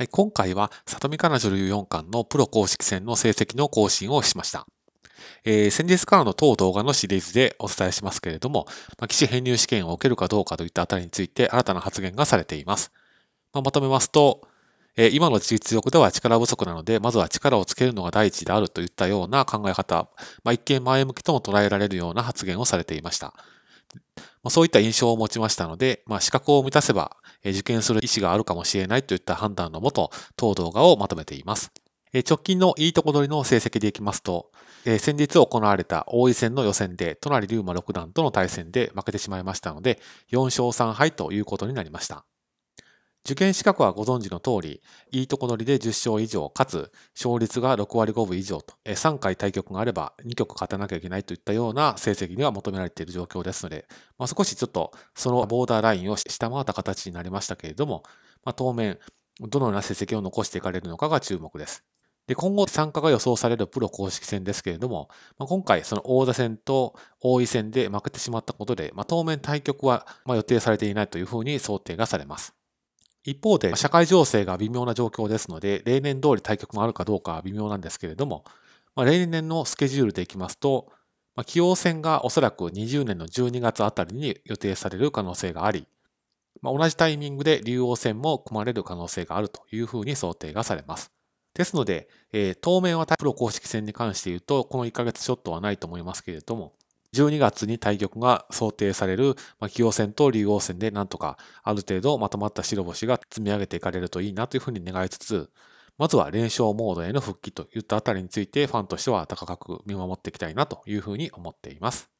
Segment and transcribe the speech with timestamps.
[0.00, 4.66] はい、今回は里見香奈女流4冠のプロ公式戦の成績の更新をしました。
[5.44, 8.64] えー、先日からの当動画のシリーズでお伝えしますけれども、
[8.98, 12.92] まあ、棋士編入試験を受けるかどうかといったあたりについて新たな発言がされています。
[13.52, 14.40] まあ、まとめますと、
[14.96, 20.08] えー、今の実力では力不足なので、まずは力をつけるのが第一であるといったような考え方、
[20.44, 23.34] まあ、一見前向きとも捉えられるような発言をされていました。
[24.42, 31.72] まあ、そういった印象を持ちましたので、まあ、資格を満たせば、受験する意思があるかもしれないといった判断のもと、当動画をまとめています。
[32.12, 34.50] 直近のいいとこ取りの成績でいきますと、
[34.84, 40.00] 先日行われた王位戦の予選で、隣龍馬六段との対戦で負けてしまいましたので、
[40.32, 42.24] 4勝3敗ということになりました。
[43.24, 53.86] 受験資格はご存知の通り、いいとこ取りで10勝以上、かつ勝率が6割5分以上と、3回対局があれば2局勝たなきゃいけないといったような成績には求められている状況ですので、
[54.18, 58.02] まあ、少しちょっとそのボーダーラインを下回った形になりましたけれども、
[58.44, 58.98] まあ、当面、
[59.40, 61.84] どのような成績を残していかれるのかが注目です。
[62.26, 72.54] で今後参加が予想されるプロ公式戦ですけれども、まあ、今回その王座戦と王位戦で負けてしまったことで、まあ、当面対局は予定されていないというふうに想定がされます。
[73.24, 78.44] 一方で、社会情勢が微妙な状況ですので、例年通り対局があるかどうかは微妙なんですけれども、
[78.94, 80.90] まあ、例年のスケジュールでいきますと、
[81.36, 85.86] まあ、棋王戦がおそらく20年の12月あたりに予定される可能性があり、
[86.62, 91.12] まあ、同じタイミングで竜王戦も組まれる可能性があるというふうに想定がされます。
[91.54, 96.74] ですので、えー、当面はプロ公式戦に関して言うと、この1ヶ月ちょっとはないと思いますけれども、
[97.14, 105.50] 12月に対局が想定される、まあ、棋王戦と竜王戦でなんとかある程度まとまった白星が積み上げていかれるといいなというふうに願いつつ、
[105.98, 112.19] まずは連勝モードへの復帰といったあたりについてファンとしては高く見守っていきたいなというふうに思っています。